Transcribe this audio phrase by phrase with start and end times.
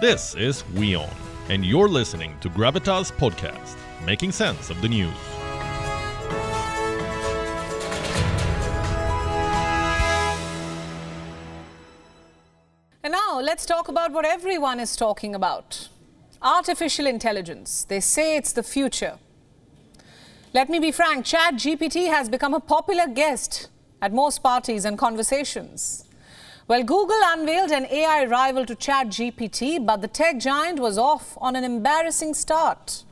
[0.00, 1.08] This is WION,
[1.50, 5.14] and you're listening to Gravitas Podcast, making sense of the news.
[13.04, 15.88] And now let's talk about what everyone is talking about
[16.42, 17.84] artificial intelligence.
[17.84, 19.20] They say it's the future.
[20.52, 23.68] Let me be frank, ChatGPT has become a popular guest
[24.02, 26.04] at most parties and conversations.
[26.66, 31.56] Well, Google unveiled an AI rival to ChatGPT, but the tech giant was off on
[31.56, 33.04] an embarrassing start.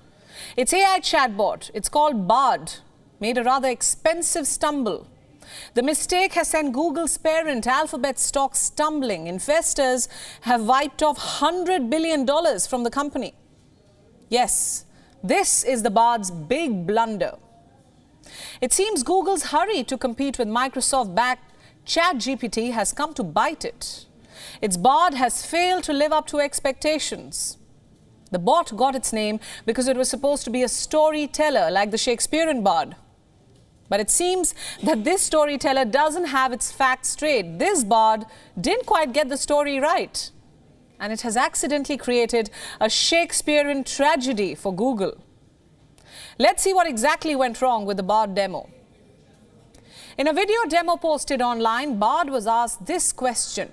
[0.56, 2.72] Its AI chatbot, it's called Bard,
[3.20, 5.06] made a rather expensive stumble.
[5.74, 9.26] The mistake has sent Google's parent Alphabet stock stumbling.
[9.26, 10.08] Investors
[10.42, 12.26] have wiped off $100 billion
[12.60, 13.34] from the company.
[14.30, 14.86] Yes,
[15.22, 17.34] this is the Bard's big blunder.
[18.62, 21.51] It seems Google's hurry to compete with Microsoft backed
[21.86, 24.06] ChatGPT has come to bite it.
[24.60, 27.58] Its Bard has failed to live up to expectations.
[28.30, 31.98] The bot got its name because it was supposed to be a storyteller like the
[31.98, 32.96] Shakespearean Bard.
[33.88, 37.58] But it seems that this storyteller doesn't have its facts straight.
[37.58, 38.24] This bard
[38.58, 40.30] didn't quite get the story right.
[40.98, 42.48] And it has accidentally created
[42.80, 45.22] a Shakespearean tragedy for Google.
[46.38, 48.70] Let's see what exactly went wrong with the Bard demo.
[50.18, 53.70] In a video demo posted online, Bard was asked this question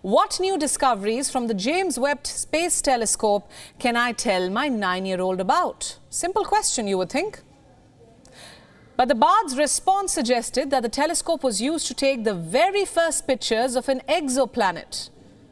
[0.00, 5.20] What new discoveries from the James Webb Space Telescope can I tell my nine year
[5.20, 5.98] old about?
[6.08, 7.40] Simple question, you would think.
[8.96, 13.26] But the Bard's response suggested that the telescope was used to take the very first
[13.26, 15.10] pictures of an exoplanet.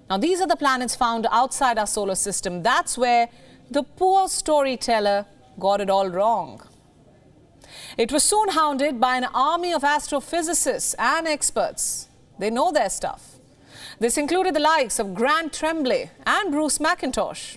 [0.08, 2.62] Now, these are the planets found outside our solar system.
[2.62, 3.28] That's where
[3.68, 5.26] the poor storyteller
[5.58, 6.62] got it all wrong.
[7.98, 12.08] It was soon hounded by an army of astrophysicists and experts.
[12.38, 13.36] They know their stuff.
[13.98, 17.56] This included the likes of Grant Tremblay and Bruce Macintosh.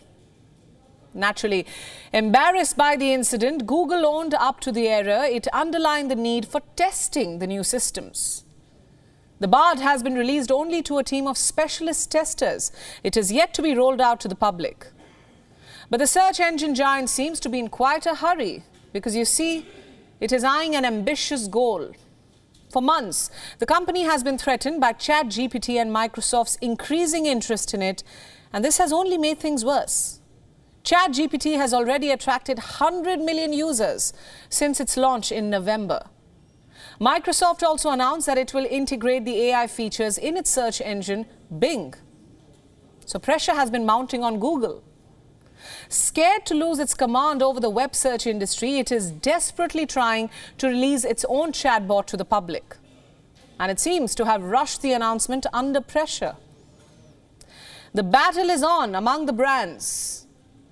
[1.13, 1.65] Naturally,
[2.11, 5.23] embarrassed by the incident, Google owned up to the error.
[5.23, 8.43] It underlined the need for testing the new systems.
[9.39, 12.71] The BARD has been released only to a team of specialist testers.
[13.03, 14.87] It is yet to be rolled out to the public.
[15.89, 19.65] But the search engine giant seems to be in quite a hurry because you see,
[20.19, 21.91] it is eyeing an ambitious goal.
[22.71, 28.03] For months, the company has been threatened by ChatGPT and Microsoft's increasing interest in it,
[28.51, 30.19] and this has only made things worse.
[30.83, 34.13] ChatGPT has already attracted 100 million users
[34.49, 36.09] since its launch in November.
[37.01, 41.25] Microsoft also announced that it will integrate the AI features in its search engine,
[41.59, 41.93] Bing.
[43.05, 44.83] So pressure has been mounting on Google.
[45.89, 50.67] Scared to lose its command over the web search industry, it is desperately trying to
[50.67, 52.77] release its own chatbot to the public.
[53.59, 56.35] And it seems to have rushed the announcement under pressure.
[57.93, 60.27] The battle is on among the brands.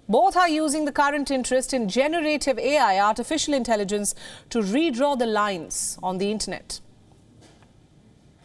[0.09, 4.13] Both are using the current interest in generative AI, artificial intelligence,
[4.49, 6.81] to redraw the lines on the internet.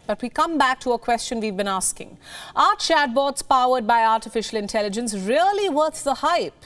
[0.09, 2.17] But we come back to a question we've been asking.
[2.57, 6.65] Are chatbots powered by artificial intelligence really worth the hype?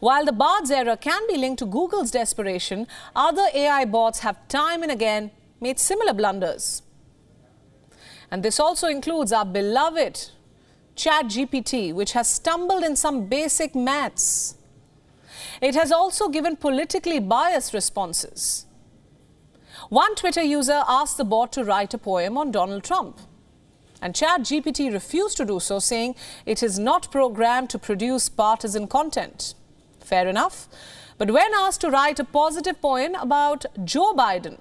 [0.00, 4.82] While the Bard's error can be linked to Google's desperation, other AI bots have time
[4.82, 6.80] and again made similar blunders.
[8.30, 10.30] And this also includes our beloved
[10.96, 14.56] ChatGPT, which has stumbled in some basic maths.
[15.60, 18.64] It has also given politically biased responses.
[19.88, 23.18] One Twitter user asked the bot to write a poem on Donald Trump.
[24.02, 29.54] And ChatGPT refused to do so, saying it is not programmed to produce partisan content.
[30.00, 30.68] Fair enough.
[31.16, 34.60] But when asked to write a positive poem about Joe Biden,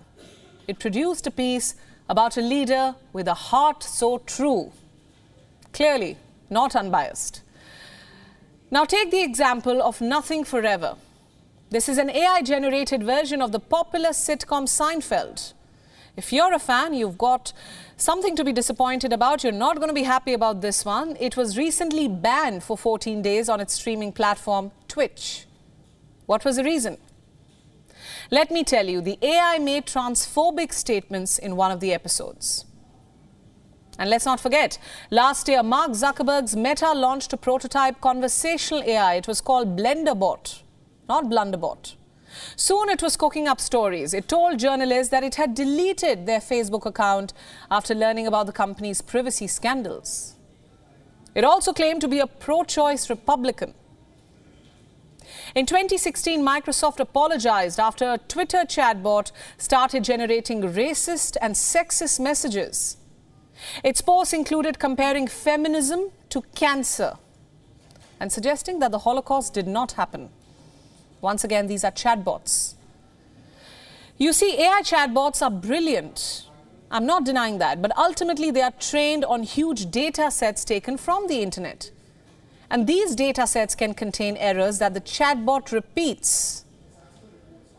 [0.65, 1.75] it produced a piece
[2.09, 4.71] about a leader with a heart so true.
[5.73, 6.17] Clearly,
[6.49, 7.41] not unbiased.
[8.71, 10.95] Now, take the example of Nothing Forever.
[11.69, 15.51] This is an AI generated version of the popular sitcom Seinfeld.
[16.15, 17.51] If you're a fan, you've got
[17.97, 19.43] something to be disappointed about.
[19.43, 21.17] You're not going to be happy about this one.
[21.19, 25.45] It was recently banned for 14 days on its streaming platform, Twitch.
[26.25, 26.97] What was the reason?
[28.31, 32.63] Let me tell you, the AI made transphobic statements in one of the episodes.
[33.99, 34.77] And let's not forget,
[35.11, 39.15] last year, Mark Zuckerberg's Meta launched a prototype conversational AI.
[39.15, 40.61] It was called BlenderBot,
[41.07, 41.95] not Blunderbot.
[42.55, 44.13] Soon it was cooking up stories.
[44.13, 47.33] It told journalists that it had deleted their Facebook account
[47.71, 50.35] after learning about the company's privacy scandals.
[51.33, 53.73] It also claimed to be a pro choice Republican.
[55.55, 62.97] In 2016, Microsoft apologized after a Twitter chatbot started generating racist and sexist messages.
[63.83, 67.17] Its posts included comparing feminism to cancer
[68.19, 70.29] and suggesting that the Holocaust did not happen.
[71.21, 72.75] Once again, these are chatbots.
[74.17, 76.47] You see, AI chatbots are brilliant.
[76.89, 81.27] I'm not denying that, but ultimately they are trained on huge data sets taken from
[81.27, 81.91] the internet.
[82.69, 86.65] And these data sets can contain errors that the chatbot repeats.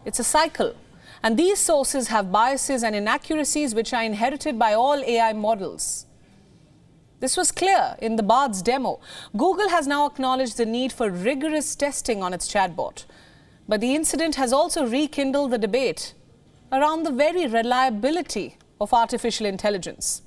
[0.05, 0.75] It's a cycle.
[1.23, 6.07] And these sources have biases and inaccuracies which are inherited by all AI models.
[7.21, 9.01] This was clear in the Bard's demo.
[9.37, 13.07] Google has now acknowledged the need for rigorous testing on its chatbot.
[13.69, 16.15] But the incident has also rekindled the debate
[16.73, 20.23] around the very reliability of artificial intelligence.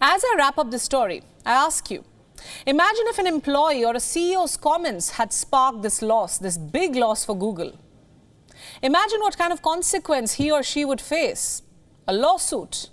[0.00, 2.04] As I wrap up this story, I ask you
[2.66, 7.24] imagine if an employee or a CEO's comments had sparked this loss, this big loss
[7.24, 7.78] for Google.
[8.82, 11.62] Imagine what kind of consequence he or she would face
[12.08, 12.88] a lawsuit,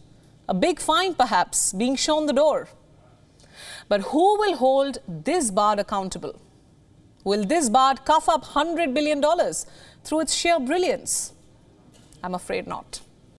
[0.50, 2.68] a big fine perhaps, being shown the door.
[3.88, 6.42] But who will hold this Bard accountable?
[7.28, 9.22] Will this Bard cough up $100 billion
[10.02, 11.34] through its sheer brilliance?
[12.24, 13.02] I'm afraid not.